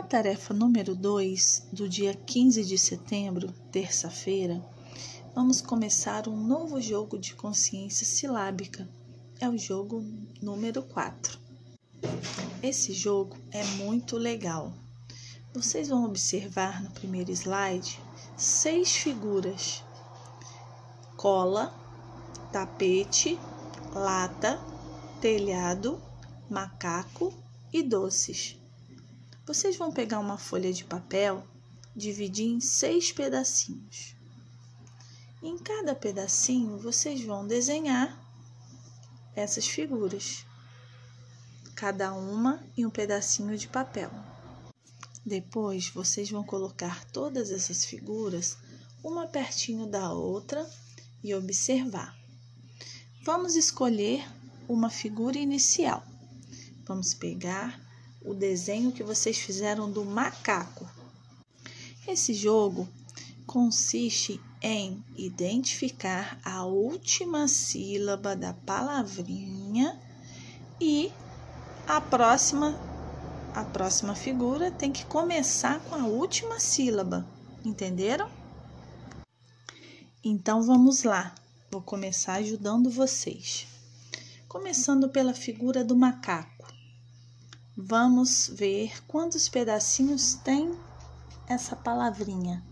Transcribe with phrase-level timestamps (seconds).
[0.00, 4.64] Na tarefa número 2, do dia 15 de setembro, terça-feira,
[5.34, 8.88] vamos começar um novo jogo de consciência silábica.
[9.38, 10.02] É o jogo
[10.40, 11.38] número 4.
[12.62, 14.72] Esse jogo é muito legal.
[15.52, 18.00] Vocês vão observar no primeiro slide
[18.38, 19.84] seis figuras:
[21.14, 21.74] cola,
[22.50, 23.38] tapete,
[23.94, 24.58] lata,
[25.20, 26.00] telhado,
[26.48, 27.34] macaco
[27.70, 28.59] e doces.
[29.46, 31.44] Vocês vão pegar uma folha de papel,
[31.96, 34.14] dividir em seis pedacinhos.
[35.42, 38.18] Em cada pedacinho, vocês vão desenhar
[39.34, 40.44] essas figuras,
[41.74, 44.10] cada uma em um pedacinho de papel.
[45.24, 48.56] Depois, vocês vão colocar todas essas figuras
[49.02, 50.68] uma pertinho da outra
[51.22, 52.16] e observar.
[53.24, 54.26] Vamos escolher
[54.68, 56.04] uma figura inicial.
[56.86, 57.80] Vamos pegar
[58.22, 60.88] o desenho que vocês fizeram do macaco.
[62.06, 62.88] Esse jogo
[63.46, 70.00] consiste em identificar a última sílaba da palavrinha
[70.80, 71.12] e
[71.86, 72.78] a próxima
[73.54, 77.26] a próxima figura tem que começar com a última sílaba,
[77.64, 78.30] entenderam?
[80.22, 81.34] Então vamos lá.
[81.70, 83.66] Vou começar ajudando vocês.
[84.46, 86.59] Começando pela figura do macaco.
[87.76, 90.76] Vamos ver quantos pedacinhos tem
[91.46, 92.62] essa palavrinha.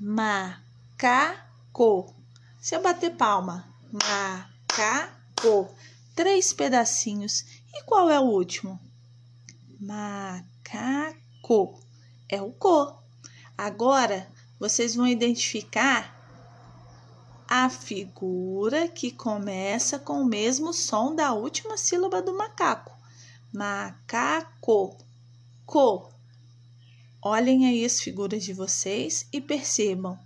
[0.00, 2.14] Macaco.
[2.60, 5.68] Se eu bater palma, macaco.
[6.14, 7.44] Três pedacinhos.
[7.72, 8.80] E qual é o último?
[9.78, 11.80] Macaco.
[12.28, 12.98] É o co.
[13.56, 16.16] Agora, vocês vão identificar
[17.48, 22.98] a figura que começa com o mesmo som da última sílaba do macaco.
[23.52, 24.96] Macaco.
[25.64, 26.10] Co.
[27.22, 30.18] Olhem aí as figuras de vocês e percebam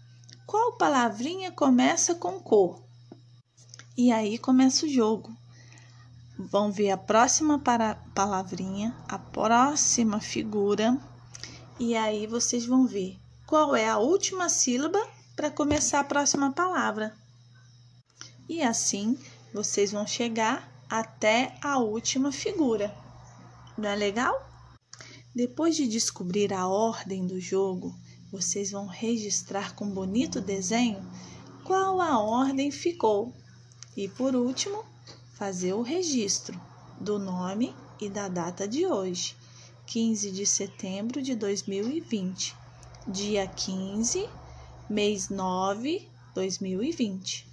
[0.46, 2.82] qual palavrinha começa com co.
[3.96, 5.34] E aí começa o jogo.
[6.38, 10.98] Vão ver a próxima para palavrinha, a próxima figura,
[11.78, 15.00] e aí vocês vão ver qual é a última sílaba
[15.36, 17.14] para começar a próxima palavra.
[18.48, 19.18] E assim
[19.52, 22.94] vocês vão chegar até a última figura.
[23.76, 24.48] Não é legal?
[25.34, 27.94] Depois de descobrir a ordem do jogo,
[28.30, 31.02] vocês vão registrar com bonito desenho
[31.64, 33.32] qual a ordem ficou.
[33.96, 34.84] E por último,
[35.34, 36.60] fazer o registro
[37.00, 39.34] do nome e da data de hoje,
[39.86, 42.54] 15 de setembro de 2020,
[43.08, 44.28] dia 15,
[44.88, 47.51] mês 9, 2020.